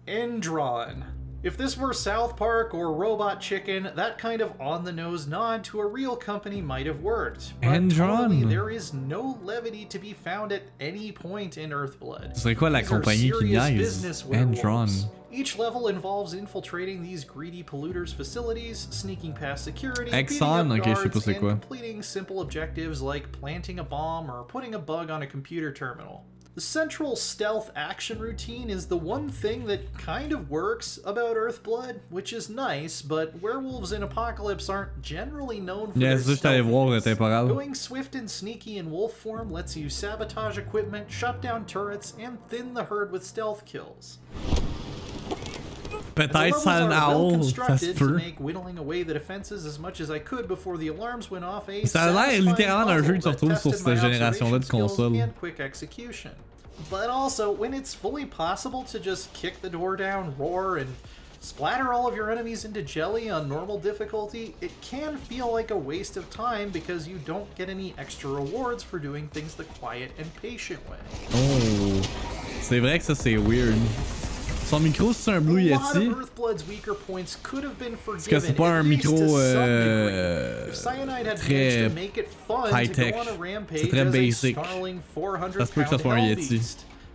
[0.06, 1.04] Endron.
[1.42, 5.64] If this were South Park or Robot Chicken, that kind of on the nose nod
[5.64, 7.54] to a real company might have worked.
[7.60, 7.96] But Endron.
[8.28, 12.36] totally, there is no levity to be found at any point in Earthblood.
[12.36, 13.76] Ce serait quoi la These compagnie qui serious niaise?
[13.78, 14.60] business werewolves.
[14.60, 15.10] Endron.
[15.32, 20.68] Each level involves infiltrating these greedy polluters' facilities, sneaking past security, Exxon?
[20.68, 24.30] beating up Ok, je sais pas guards, and completing simple objectives like planting a bomb
[24.30, 26.24] or putting a bug on a computer terminal.
[26.54, 32.00] The central stealth action routine is the one thing that kind of works about Earthblood,
[32.10, 36.36] which is nice, but werewolves in Apocalypse aren't generally known for Yeah, their c'est ça,
[36.36, 37.04] j'étais allé voir le stealthiness.
[37.04, 37.48] temporal.
[37.48, 42.36] Going swift and sneaky in wolf form lets you sabotage equipment, shut down turrets, and
[42.50, 44.18] thin the herd with stealth kills.
[46.14, 50.10] Peut-être levels are well Owl, constructed to make whittling away the defenses as much as
[50.10, 53.22] I could before the alarms went off a Ça a l'air littéralement d'un jeu que
[53.22, 55.28] tu retrouves sur cette génération-là de consoles.
[55.38, 56.30] quick execution.
[56.90, 60.88] But also, when it's fully possible to just kick the door down, roar, and
[61.40, 65.76] splatter all of your enemies into jelly on normal difficulty, it can feel like a
[65.76, 70.12] waste of time because you don't get any extra rewards for doing things the quiet
[70.18, 70.96] and patient way.
[71.34, 72.00] Oh.
[72.60, 73.76] C'est vrai que ça c'est weird.
[74.72, 76.08] Son micro c'est un Blue Yeti.
[76.08, 80.70] of Earthblood's weaker points could have been Parce que c'est pas un micro euh, degree.
[80.70, 83.12] If Cyanide had très managed to make it fun to high-tech.
[83.12, 84.56] go on a rampage C'est très basic.
[84.56, 86.58] a snarling 400 Ça se peut que ça soit un Yeti.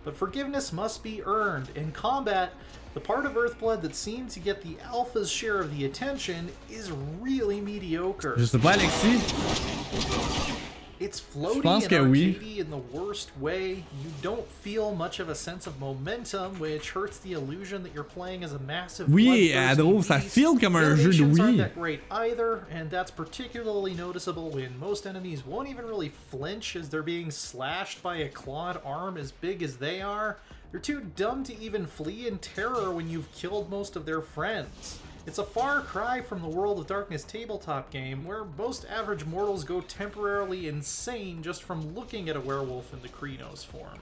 [0.04, 1.66] But forgiveness must be earned.
[1.74, 2.50] In combat,
[2.94, 6.92] the part of Earthblood that seemed to get the alpha's share of the attention is
[7.20, 8.36] really mediocre.
[8.38, 10.54] Je sais pas Alexis.
[11.00, 13.74] It's floaty and arcadey in the worst way.
[13.74, 18.02] You don't feel much of a sense of momentum, which hurts the illusion that you're
[18.02, 19.08] playing as a massive.
[19.08, 22.90] Oui, bloodthirsty Adro, ça feel comme un jeu de Animations aren't that great either, and
[22.90, 28.16] that's particularly noticeable when most enemies won't even really flinch as they're being slashed by
[28.16, 30.38] a clawed arm as big as they are.
[30.72, 34.98] They're too dumb to even flee in terror when you've killed most of their friends.
[35.28, 39.62] It's a far cry from the World of Darkness tabletop game, where most average mortals
[39.62, 43.98] go temporarily insane just from looking at a werewolf in the Krenos form.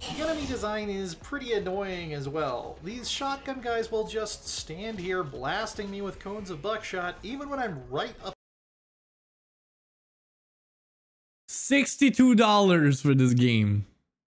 [0.00, 2.76] The enemy design is pretty annoying as well.
[2.84, 7.58] These shotgun guys will just stand here blasting me with cones of buckshot even when
[7.58, 8.34] I'm right up
[11.48, 13.86] 62 dollars for this game,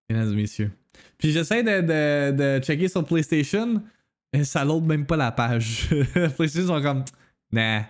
[0.10, 0.72] mesdames et messieurs.
[1.18, 3.82] Puis j'essaie de, de, de checker sur PlayStation,
[4.34, 5.90] et ça load même pas la page.
[6.36, 7.04] PlayStation sont comme,
[7.52, 7.86] nah,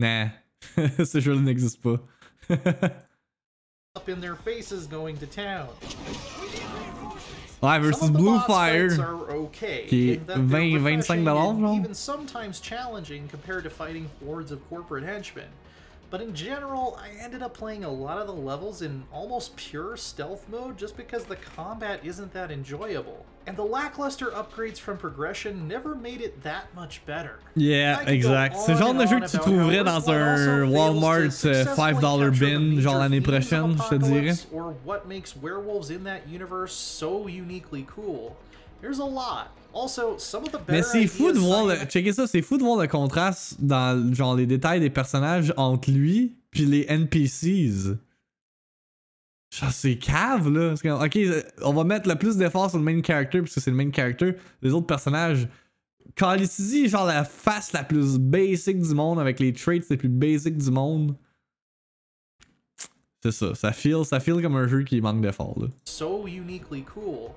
[0.00, 0.28] nah,
[1.04, 2.00] ce jeu n'existe pas.
[3.96, 5.68] up in their faces going to town.
[7.62, 8.90] ouais, versus Blue Fire.
[9.30, 11.76] okay, qui est in that they're 20, 25 refreshing dollars, and genre.
[11.76, 15.48] even sometimes challenging compared to fighting hordes of corporate henchmen.
[16.14, 19.96] But in general, I ended up playing a lot of the levels in almost pure
[19.96, 23.26] stealth mode just because the combat isn't that enjoyable.
[23.48, 27.40] And the lackluster upgrades from progression never made it that much better.
[27.56, 28.58] Yeah, I could go exact.
[28.58, 32.98] C'est le genre de jeu que tu trouverais dans un Walmart euh, $5 bin, genre
[32.98, 34.46] l'année prochaine, je te dirais.
[34.52, 38.36] Or what makes werewolves in that universe so uniquely cool.
[38.80, 39.48] There's a lot.
[39.74, 42.62] Also, some of the Mais c'est fou de voir le, checker ça, c'est fou de
[42.62, 47.96] voir le contraste dans genre les détails des personnages entre lui puis les NPCs.
[49.50, 50.74] Genre c'est cave là.
[51.04, 51.18] Ok,
[51.62, 53.90] on va mettre le plus d'efforts sur le main character parce que c'est le main
[53.92, 54.34] character.
[54.62, 55.48] Les autres personnages,
[56.16, 56.46] Call
[56.86, 60.70] genre la face la plus basic du monde avec les traits les plus basic du
[60.70, 61.16] monde.
[63.22, 65.68] C'est ça, ça feel, ça feel comme un jeu qui manque d'efforts là.
[65.84, 67.30] so uniquely cool.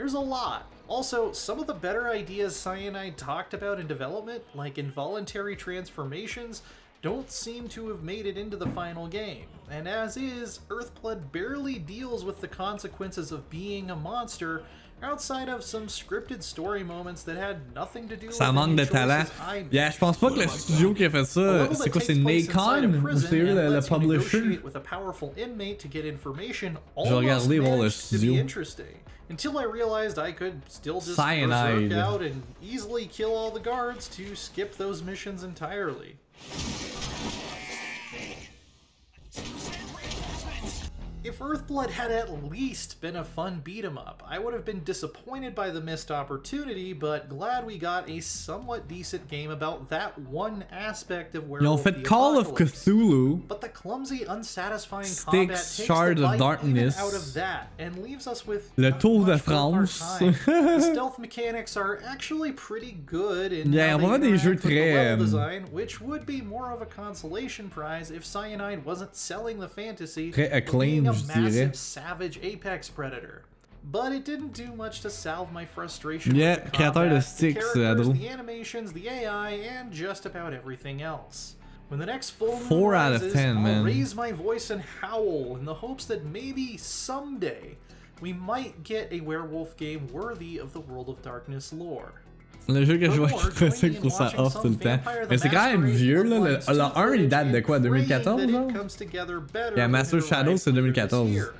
[0.00, 0.66] There's a lot.
[0.88, 6.62] Also, some of the better ideas Cyanide talked about in development, like involuntary transformations,
[7.02, 9.44] don't seem to have made it into the final game.
[9.70, 14.62] And as is, Earthblood barely deals with the consequences of being a monster
[15.02, 18.76] outside of some scripted story moments that had nothing to do with Ça manque any
[18.76, 19.26] de talent.
[19.26, 19.72] choices I made.
[19.72, 22.14] Yeah, je pense pas que le studio qui a fait ça, c'est that quoi, c'est
[22.14, 24.40] takes place inside a Nacon c'est eux le, publisher?
[24.40, 28.12] negotiate with a powerful inmate to get information vais almost regarder voir le managed to
[28.14, 28.34] be studio.
[28.40, 29.00] interesting.
[29.30, 31.92] Until I realized I could still just Cyanide.
[31.92, 36.16] out and easily kill all the guards to skip those missions entirely.
[41.22, 44.82] If Earthblood had at least been a fun beat 'em up, I would have been
[44.84, 50.18] disappointed by the missed opportunity, but glad we got a somewhat decent game about that
[50.18, 53.46] one aspect of ont Werewolf fait the Call of Cthulhu.
[53.46, 56.98] But the clumsy, unsatisfying combat takes Shards the of Darkness.
[56.98, 60.18] out of that and leaves us with Le Tour de much worth our France.
[60.46, 64.72] the stealth mechanics are actually pretty good in Yeah, how they des jeux interact with
[64.72, 69.14] the très, level design, which would be more of a consolation prize if Cyanide wasn't
[69.14, 70.50] selling the fantasy Très
[71.02, 71.64] being a acclaimed, je dirais.
[71.66, 73.44] massive savage apex predator.
[73.82, 76.94] But it didn't do much to salve my frustration Yeah, with the combat,
[77.38, 81.56] the characters, the animations, the AI, and just about everything else.
[81.88, 83.84] When the next full moon Four out of rises, 10, I'll man.
[83.84, 87.78] raise my voice and howl in the hopes that maybe someday
[88.20, 92.12] we might get a werewolf game worthy of the World of Darkness lore.
[92.68, 94.98] Le jeu que je vois je trouve ça off tout le temps.
[95.28, 96.38] Mais c'est quand même vieux, là.
[96.38, 99.90] Le, le 2 1, il date de quoi footage and 2014, praying that genre when
[99.90, 101.32] Master Shadow, c'est later this 2014.
[101.32, 101.54] year.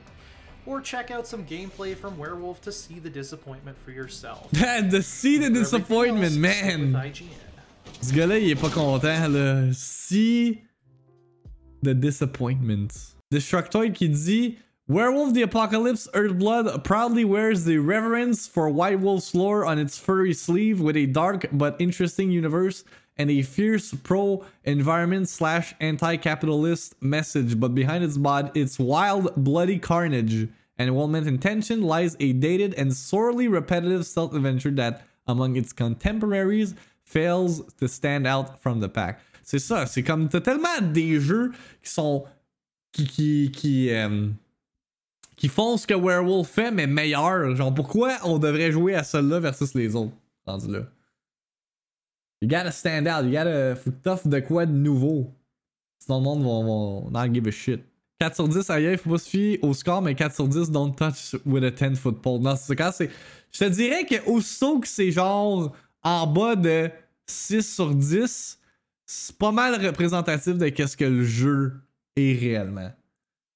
[0.67, 4.49] Or check out some gameplay from Werewolf to see the disappointment for yourself.
[4.53, 7.13] The See the Disappointment, man!
[8.03, 9.65] Ce gars-là, il est pas content, là.
[9.73, 10.61] Si.
[11.83, 12.89] The Disappointment.
[13.33, 14.59] Destructoid qui dit
[14.91, 20.35] Werewolf the Apocalypse Earthblood proudly wears the reverence for White Wolf's lore on its furry
[20.35, 22.83] sleeve with a dark but interesting universe
[23.17, 27.61] and a fierce pro environment slash anti capitalist message.
[27.61, 32.75] But behind its bod, its wild, bloody carnage and well meant intention lies a dated
[32.75, 36.75] and sorely repetitive stealth adventure that, among its contemporaries,
[37.05, 39.21] fails to stand out from the pack.
[39.45, 42.27] C'est ça, c'est comme t'as tellement des jeux qui sont.
[42.93, 43.07] qui.
[43.07, 43.51] qui.
[43.53, 44.31] qui, euh,
[45.41, 47.57] qui font ce que Werewolf fait, mais meilleur.
[47.57, 50.13] Genre, pourquoi on devrait jouer à celui-là versus les autres?
[50.47, 50.81] Rendu là.
[52.43, 53.75] You gotta stand out, you gotta.
[53.75, 55.33] Faut que de quoi de nouveau.
[55.99, 57.81] Sinon, le monde va, va not give a shit.
[58.21, 60.95] 4 sur 10, ailleurs, faut pas se fier au score, mais 4 sur 10, don't
[60.95, 62.43] touch with a 10 foot pole.
[62.43, 63.11] Non, c'est quand c'est.
[63.51, 66.91] Je te dirais que aussitôt que c'est genre en bas de
[67.27, 68.59] 6 sur 10,
[69.07, 71.81] c'est pas mal représentatif de qu'est-ce que le jeu
[72.17, 72.93] est réellement.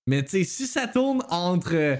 [0.06, 1.98] Mais tu sais, si ça tourne entre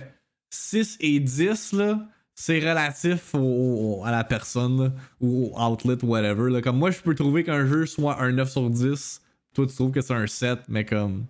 [0.50, 6.50] 6 et 10, là, c'est relatif au- à la personne, là, ou au outlet, whatever.
[6.50, 6.60] Là.
[6.60, 9.22] Comme moi, je peux trouver qu'un jeu soit un 9 sur 10,
[9.54, 11.26] toi, tu trouves que c'est un 7, mais comme,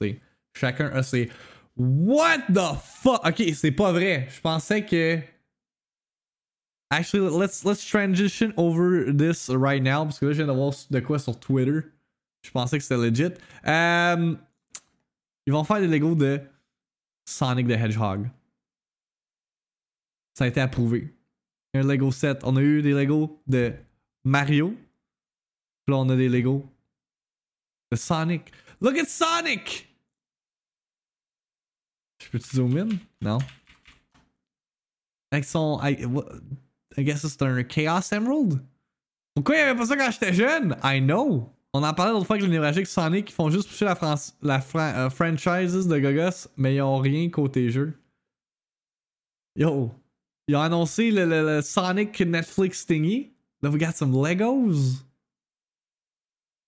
[0.00, 0.20] tu sais,
[0.54, 1.30] chacun a ses.
[1.76, 3.20] What the fuck?
[3.26, 4.26] Ok, c'est pas vrai.
[4.34, 5.18] Je pensais que.
[6.90, 10.72] Actually, let's let's transition over this right now parce que là, je viens de voir
[10.90, 11.80] de quoi sur Twitter.
[12.42, 13.34] Je pensais que c'était legit.
[13.66, 14.34] Euh,
[15.46, 16.40] ils vont faire des Lego de
[17.28, 18.28] Sonic the Hedgehog.
[20.34, 21.14] Ça a été approuvé.
[21.74, 22.40] Un Lego set.
[22.44, 23.74] On a eu des Lego de
[24.24, 24.70] Mario.
[24.70, 26.64] Puis là, on a des Lego
[27.90, 28.52] de Sonic.
[28.80, 29.88] Look at Sonic!
[32.22, 32.88] Je peux-tu zoom in?
[33.20, 33.38] Non.
[35.30, 35.78] Avec son.
[35.82, 36.06] I,
[36.96, 38.60] I guess c'est un Chaos Emerald?
[39.34, 40.76] Pourquoi il y avait pas ça quand j'étais jeune?
[40.82, 41.55] I know.
[41.76, 44.34] On en parlait l'autre fois avec le Névragique Sonic, ils font juste pousser la, France,
[44.40, 47.92] la euh, franchise de Gogos, mais ils ont rien côté jeu.
[49.56, 49.92] Yo,
[50.48, 53.30] ils ont annoncé le, Sonic Netflix thingy.
[53.60, 55.02] Là, we got some Legos.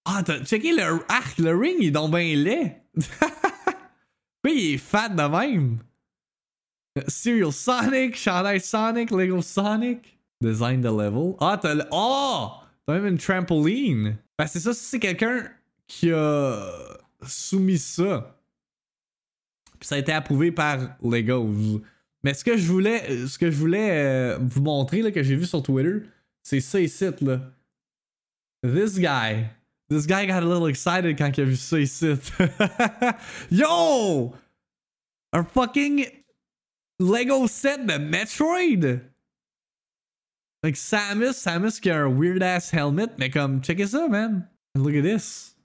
[0.05, 2.77] Ah, t'as checké le arc, le ring, il est donc bien laid.
[2.95, 5.79] Pourquoi il est fat de même?
[7.07, 10.19] Serial Sonic, Shanghai Sonic, Lego Sonic.
[10.43, 11.35] Design the level.
[11.41, 11.85] Ah, t'as le.
[11.93, 12.51] Oh!
[12.87, 14.19] T'as même une trampoline.
[14.39, 15.51] Ben, c'est ça, c'est quelqu'un
[15.89, 16.61] qui a
[17.27, 18.41] soumis ça.
[19.81, 21.83] Puis ça a été approuvé par Legos.
[22.23, 25.37] Mais ce que je voulais, ce que je voulais euh, vous montrer, là, que j'ai
[25.37, 26.03] vu sur Twitter,
[26.43, 27.41] c'est ça ici, là.
[28.63, 29.47] This guy.
[29.89, 32.07] This guy got a little excited quand il a vu ça ici.
[33.51, 34.35] Yo!
[35.33, 36.07] Un fucking
[37.01, 39.01] Lego set de Metroid!
[40.63, 44.49] Like Samus, Samus qui a un weird ass helmet, mais comme, checkez ça, man.
[44.75, 45.57] And look at this.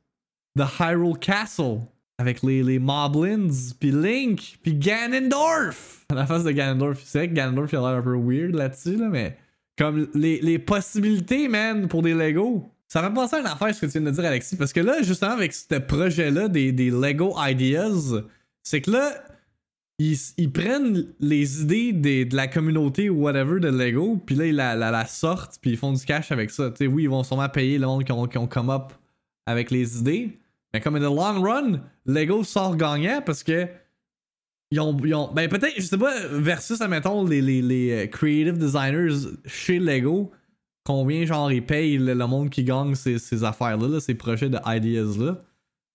[0.56, 1.82] The Hyrule Castle.
[2.20, 6.06] Avec les, les Moblins, puis Link, puis Ganondorf.
[6.14, 8.98] La face de Ganondorf, c'est vrai que Ganondorf il a l'air un peu weird là-dessus,
[8.98, 9.36] là, mais
[9.80, 12.70] comme les, les possibilités, man, pour des Lego.
[12.88, 14.80] Ça m'a pensé à une affaire ce que tu viens de dire, Alexis, parce que
[14.80, 18.22] là, justement, avec ce projet-là des, des Lego Ideas,
[18.62, 19.12] c'est que là,
[20.00, 21.94] ils, prennent les idées
[22.26, 25.94] de la communauté ou whatever de Lego, puis là, ils la, sortent, puis ils font
[25.94, 26.72] du cash avec ça.
[26.76, 28.94] Sais, oui, ils vont sûrement payer le monde qui ont, qui ont come up
[29.46, 30.40] avec les idées,
[30.74, 33.68] mais comme in the long run, Lego sort gagnant parce que
[34.72, 38.08] ils ont, ils ont- ben peut-être, je sais pas, versus, admettons, les, les, les euh,
[38.08, 39.14] creative designers
[39.46, 40.32] chez Lego,
[40.84, 44.50] combien genre ils payent le, le monde qui gagne ces, ces affaires-là, là, ces projets
[44.50, 45.44] de ideas-là.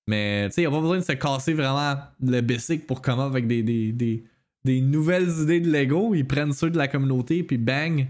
[0.09, 3.21] Mais tu sais, il a pas besoin de se casser vraiment le basic pour come
[3.21, 4.25] up avec des, des,
[4.64, 6.14] des, nouvelles idées de Lego.
[6.14, 8.07] Ils prennent ceux de la communauté, puis bang,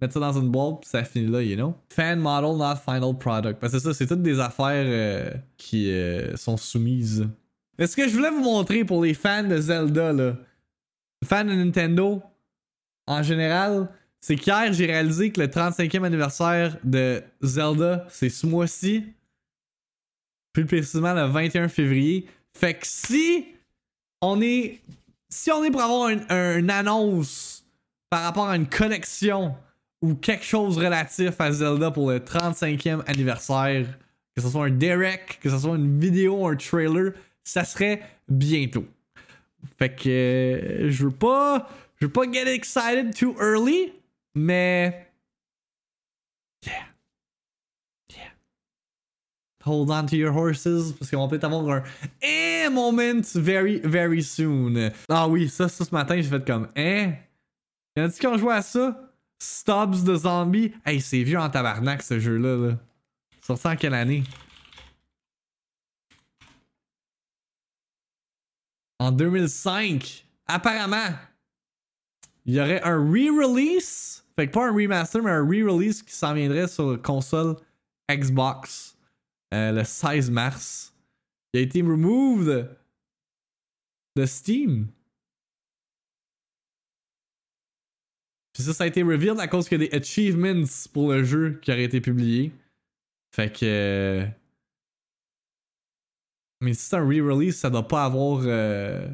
[0.00, 1.76] mettent ça dans une boîte, puis ça finit là, you know.
[1.88, 3.60] Fan model, not final product.
[3.60, 7.28] Parce que ça, c'est toutes des affaires euh, qui euh, sont soumises.
[7.78, 10.34] Mais ce que je voulais vous montrer pour les fans de Zelda, là,
[11.24, 12.20] fans de Nintendo,
[13.06, 13.88] en général,
[14.18, 19.04] c'est qu'hier, j'ai réalisé que le 35e anniversaire de Zelda, c'est ce mois-ci.
[20.52, 22.26] Plus précisément le 21 février.
[22.54, 23.46] Fait que si
[24.20, 24.80] on est.
[25.28, 27.64] Si on est pour avoir une, un- une annonce
[28.10, 29.54] par rapport à une collection
[30.02, 33.86] ou quelque chose relatif à Zelda pour le 35e anniversaire,
[34.34, 37.12] que ce soit un direct, que ce soit une vidéo, un trailer,
[37.44, 38.86] ça serait bientôt.
[39.78, 41.68] Fait que euh, je veux pas.
[42.00, 43.92] Je veux pas get excited too early,
[44.34, 45.06] mais
[49.64, 51.82] hold on to your horses parce qu'on peut-être avoir un
[52.22, 54.90] eh moment very, very soon.
[55.08, 57.10] Ah oui, ça, ça ce matin, j'ai fait comme eh.
[57.96, 59.12] Y'en a-tu ont joué à ça?
[59.38, 60.72] Stubbs de zombie?
[60.84, 62.68] Hey, c'est vieux en tabarnak ce jeu-là.
[62.68, 62.76] Là.
[63.40, 64.22] Sorti en quelle année?
[68.98, 70.26] En 2005.
[70.46, 71.14] Apparemment,
[72.44, 74.24] il y aurait un re-release.
[74.36, 77.56] Fait que pas un remaster, mais un re-release qui s'en viendrait sur console
[78.10, 78.96] Xbox
[79.54, 80.94] euh, le 16 mars.
[81.52, 82.76] Il a été removed
[84.16, 84.88] de Steam.
[88.52, 91.24] Puis ça, ça a été revealed à cause qu'il y a des achievements pour le
[91.24, 92.52] jeu qui auraient été publiés.
[93.34, 93.64] Fait que.
[93.64, 94.26] euh,
[96.60, 98.42] Mais si c'est un re-release, ça doit pas avoir.
[98.44, 99.08] Euh...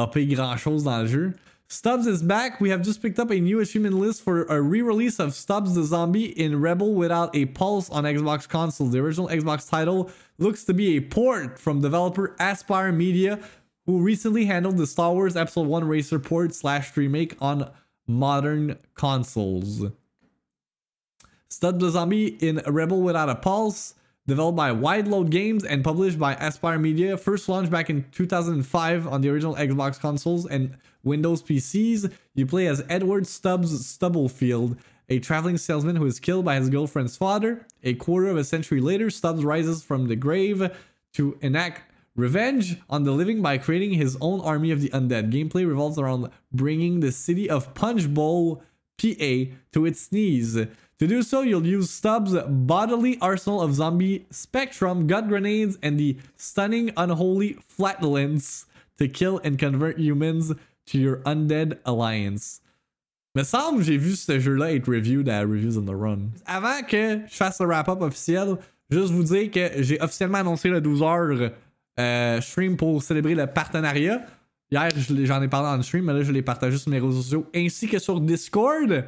[0.00, 1.32] upé grand chose dans le jeu.
[1.70, 2.62] Stubbs is back.
[2.62, 5.84] We have just picked up a new achievement list for a re-release of Stubbs the
[5.84, 8.92] Zombie in Rebel without a pulse on Xbox consoles.
[8.92, 13.38] The original Xbox title looks to be a port from developer Aspire Media,
[13.84, 17.70] who recently handled the Star Wars Episode 1 Racer port slash remake on
[18.06, 19.84] modern consoles.
[21.50, 23.92] Stubbs the Zombie in Rebel Without a Pulse,
[24.28, 29.06] developed by Wide Load Games and published by Aspire Media, first launched back in 2005
[29.08, 32.12] on the original Xbox consoles and Windows PCs.
[32.34, 34.76] You play as Edward Stubbs Stubblefield,
[35.08, 37.64] a traveling salesman who is killed by his girlfriend's father.
[37.82, 40.70] A quarter of a century later, Stubbs rises from the grave
[41.14, 45.32] to enact revenge on the living by creating his own army of the undead.
[45.32, 48.62] Gameplay revolves around bringing the city of Punch Bowl,
[49.00, 50.58] PA, to its knees.
[50.98, 56.16] To do so, you'll use Stubbs' bodily arsenal of zombie spectrum, gut grenades, and the
[56.36, 58.66] stunning unholy flatulence
[58.98, 60.52] to kill and convert humans
[60.86, 62.60] to your undead alliance.
[63.36, 66.30] Me semble j'ai vu ce jeu-là être reviewed à Reviews on the Run.
[66.46, 68.56] Avant que je fasse le wrap-up officiel,
[68.90, 71.52] juste vous dire que j'ai officiellement annoncé le 12 heures
[72.00, 74.24] euh, stream pour célébrer le partenariat.
[74.72, 77.46] Hier, j'en ai parlé en stream, mais là, je l'ai partagé sur mes réseaux sociaux
[77.54, 79.04] ainsi que sur Discord.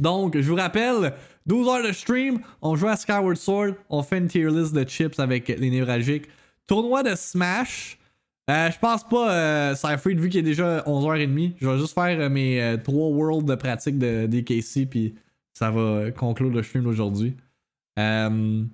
[0.00, 1.12] Donc, je vous rappelle,
[1.46, 4.82] 12 heures de stream, on joue à Skyward Sword, on fait une tier list de
[4.88, 6.26] chips avec les névralgiques.
[6.66, 7.98] Tournoi de Smash.
[8.50, 9.74] Euh, je pense pas, euh,
[10.06, 13.98] vu qu'il est déjà 11h30, je vais juste faire euh, mes 3 worlds de pratique
[13.98, 15.14] de DKC, puis
[15.60, 17.36] ça va euh, conclure le stream d'aujourd'hui.
[17.98, 18.64] Euh,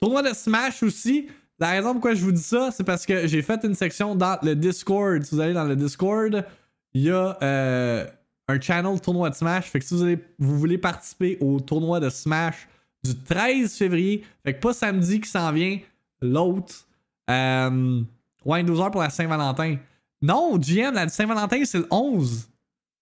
[0.00, 1.28] tournoi de Smash aussi.
[1.60, 4.36] La raison pourquoi je vous dis ça, c'est parce que j'ai fait une section dans
[4.42, 5.22] le Discord.
[5.22, 6.44] Si vous allez dans le Discord,
[6.92, 8.04] il y a euh,
[8.52, 9.66] un channel tournoi de Smash.
[9.66, 9.94] Fait que si
[10.38, 12.68] vous, voulez participer au tournoi de Smash
[13.04, 15.78] du 13 février, fait que pas samedi qui s'en vient,
[16.20, 16.86] l'autre.
[17.30, 18.02] Euh,
[18.44, 19.76] ouais, 12h pour la Saint-Valentin.
[20.20, 22.48] Non, GM, la Saint-Valentin, c'est le 11.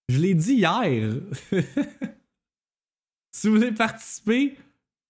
[0.09, 1.13] Je l'ai dit hier.
[3.31, 4.57] si vous voulez participer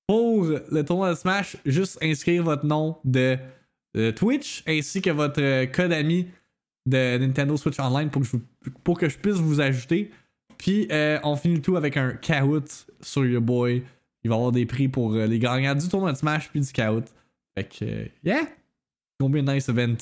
[0.08, 3.38] pour le tournoi de Smash, juste inscrire votre nom de,
[4.16, 6.28] Twitch ainsi que votre euh, code ami
[6.86, 8.10] de Nintendo Switch Online
[8.86, 10.12] pour que je puisse vous ajouter.
[10.62, 13.84] Puis euh, on finit tout avec un Kahoot sur your boy.
[14.24, 16.60] Il va y avoir des prix pour euh, les gagnants du tournoi de Smash puis
[16.60, 17.06] du Kahoot.
[17.58, 18.44] Fait que, euh, yeah!
[19.20, 19.98] Combien nice event.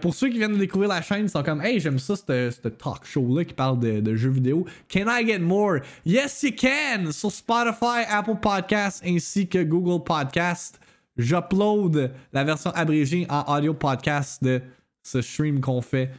[0.00, 2.68] Pour ceux qui viennent de découvrir la chaîne, ils sont comme Hey, j'aime ça, ce
[2.68, 4.66] talk show-là qui parle de, de jeux vidéo.
[4.88, 5.78] Can I get more?
[6.04, 7.10] Yes, you can!
[7.10, 10.78] Sur Spotify, Apple Podcasts ainsi que Google Podcasts.
[11.16, 14.62] J'upload la version abrégée en audio podcast de
[15.02, 16.10] ce stream qu'on fait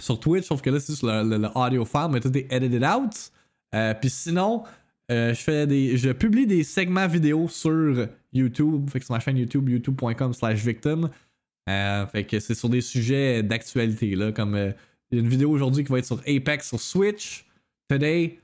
[0.00, 3.32] sur Twitch, sauf que là, c'est juste le, audio file, mais tout est edited out.
[3.74, 4.64] Euh, Puis sinon,
[5.10, 5.96] euh, je fais des.
[5.96, 8.88] Je publie des segments vidéo sur YouTube.
[8.90, 11.10] Fait que sur ma chaîne YouTube, youtube.com slash victim.
[11.68, 14.56] Euh, fait que c'est sur des sujets d'actualité, là, comme
[15.10, 17.44] il y a une vidéo aujourd'hui qui va être sur Apex sur Switch.
[17.88, 18.38] Today,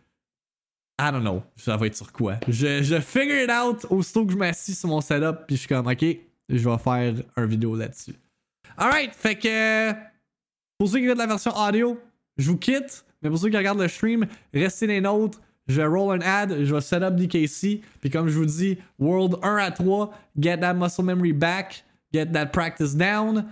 [1.01, 2.37] I don't know, ça va être sur quoi.
[2.49, 5.69] Je, je figure it out aussitôt que je m'assis sur mon setup, puis je suis
[5.69, 6.05] comme, ok,
[6.49, 8.15] je vais faire un vidéo là-dessus.
[8.77, 9.93] Alright, fait que
[10.79, 11.99] pour ceux qui regardent la version audio,
[12.37, 15.41] je vous quitte, mais pour ceux qui regardent le stream, restez les nôtres.
[15.67, 18.77] Je vais roll un ad, je vais set up DKC, puis comme je vous dis,
[18.99, 23.47] World 1 à 3, get that muscle memory back, get that practice down.